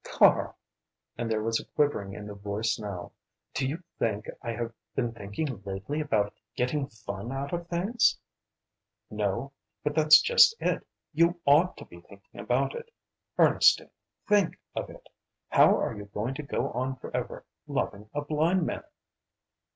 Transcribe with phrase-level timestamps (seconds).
[0.03, 0.55] "Karl,"
[1.15, 3.11] and there was a quivering in the voice now
[3.53, 8.17] "do you think I have been thinking lately about 'getting fun out of things'?"
[9.11, 9.51] "No,
[9.83, 10.87] but that's just it!
[11.13, 12.89] You ought to be thinking about it!
[13.37, 13.91] Ernestine
[14.27, 15.07] think of it!
[15.49, 18.83] How are you going to go on forever loving a blind man?"